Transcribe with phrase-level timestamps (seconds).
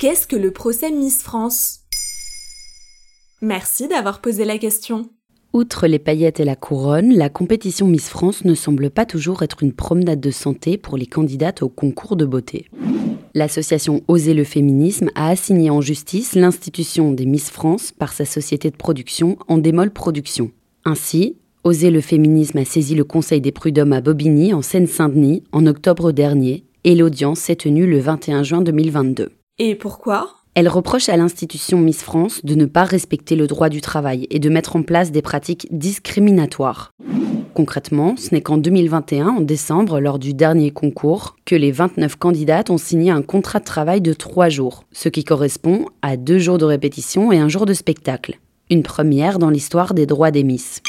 [0.00, 1.80] Qu'est-ce que le procès Miss France?
[3.42, 5.10] Merci d'avoir posé la question.
[5.52, 9.62] Outre les paillettes et la couronne, la compétition Miss France ne semble pas toujours être
[9.62, 12.70] une promenade de santé pour les candidates au concours de beauté.
[13.34, 18.70] L'association Oser le féminisme a assigné en justice l'institution des Miss France par sa société
[18.70, 20.50] de production Endemol Productions.
[20.86, 25.66] Ainsi, Oser le féminisme a saisi le Conseil des prud'hommes à Bobigny en Seine-Saint-Denis en
[25.66, 29.32] octobre dernier et l'audience s'est tenue le 21 juin 2022.
[29.62, 30.30] Et pourquoi?
[30.54, 34.38] Elle reproche à l'institution Miss France de ne pas respecter le droit du travail et
[34.38, 36.92] de mettre en place des pratiques discriminatoires.
[37.52, 42.70] Concrètement, ce n'est qu'en 2021, en décembre, lors du dernier concours, que les 29 candidates
[42.70, 46.56] ont signé un contrat de travail de 3 jours, ce qui correspond à 2 jours
[46.56, 48.40] de répétition et un jour de spectacle.
[48.70, 50.80] Une première dans l'histoire des droits des Miss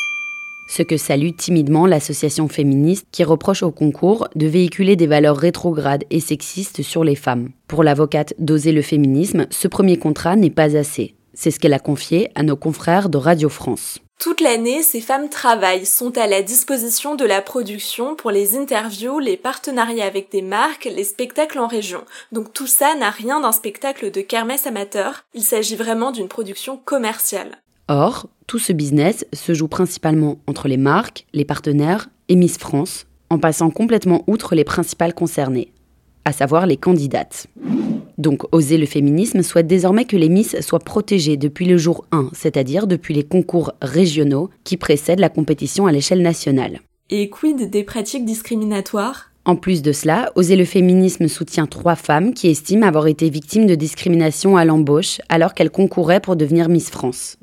[0.71, 6.05] ce que salue timidement l'association féministe qui reproche au concours de véhiculer des valeurs rétrogrades
[6.09, 7.49] et sexistes sur les femmes.
[7.67, 11.13] Pour l'avocate d'oser le féminisme, ce premier contrat n'est pas assez.
[11.33, 13.99] C'est ce qu'elle a confié à nos confrères de Radio France.
[14.17, 19.19] Toute l'année, ces femmes travaillent, sont à la disposition de la production pour les interviews,
[19.19, 22.05] les partenariats avec des marques, les spectacles en région.
[22.31, 26.77] Donc tout ça n'a rien d'un spectacle de kermesse amateur, il s'agit vraiment d'une production
[26.77, 27.57] commerciale.
[27.87, 33.05] Or, tout ce business se joue principalement entre les marques, les partenaires et Miss France,
[33.29, 35.71] en passant complètement outre les principales concernées,
[36.25, 37.47] à savoir les candidates.
[38.17, 42.31] Donc, Oser le féminisme souhaite désormais que les Miss soient protégées depuis le jour 1,
[42.33, 46.81] c'est-à-dire depuis les concours régionaux qui précèdent la compétition à l'échelle nationale.
[47.09, 49.31] Et quid des pratiques discriminatoires?
[49.45, 53.65] En plus de cela, Oser le féminisme soutient trois femmes qui estiment avoir été victimes
[53.65, 57.37] de discrimination à l'embauche alors qu'elles concouraient pour devenir Miss France.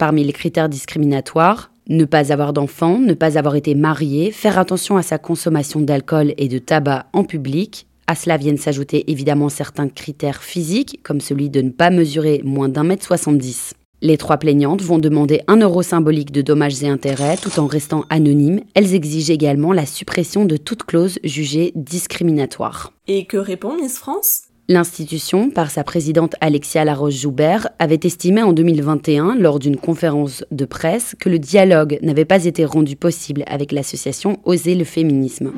[0.00, 4.96] Parmi les critères discriminatoires, ne pas avoir d'enfants, ne pas avoir été mariée, faire attention
[4.96, 7.86] à sa consommation d'alcool et de tabac en public.
[8.06, 12.70] À cela viennent s'ajouter évidemment certains critères physiques, comme celui de ne pas mesurer moins
[12.70, 13.74] d'un mètre 70.
[14.00, 18.06] Les trois plaignantes vont demander un euro symbolique de dommages et intérêts tout en restant
[18.08, 18.62] anonymes.
[18.72, 22.94] Elles exigent également la suppression de toute clause jugée discriminatoire.
[23.06, 24.44] Et que répond Miss France?
[24.72, 31.16] L'institution, par sa présidente Alexia Laroche-Joubert, avait estimé en 2021, lors d'une conférence de presse,
[31.18, 35.50] que le dialogue n'avait pas été rendu possible avec l'association Oser le féminisme.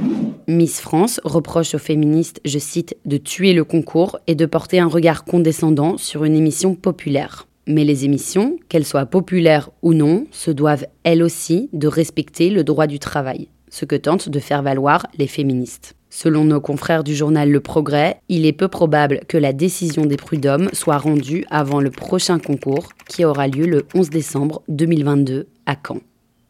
[0.49, 4.89] Miss France reproche aux féministes, je cite, de tuer le concours et de porter un
[4.89, 7.47] regard condescendant sur une émission populaire.
[7.67, 12.65] Mais les émissions, qu'elles soient populaires ou non, se doivent elles aussi de respecter le
[12.65, 15.97] droit du travail, ce que tentent de faire valoir les féministes.
[16.15, 20.19] Selon nos confrères du journal Le Progrès, il est peu probable que la décision des
[20.19, 25.75] prud'hommes soit rendue avant le prochain concours qui aura lieu le 11 décembre 2022 à
[25.75, 26.01] Caen.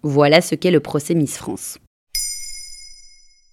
[0.03, 1.79] Voilà ce qu'est le procès Miss France.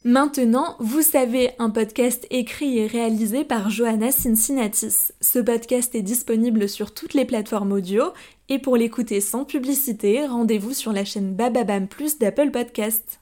[0.03, 5.11] Maintenant, vous savez, un podcast écrit et réalisé par Johanna Cincinnatis.
[5.21, 8.05] Ce podcast est disponible sur toutes les plateformes audio
[8.49, 13.18] et pour l'écouter sans publicité, rendez-vous sur la chaîne Bababam Plus d'Apple Podcast.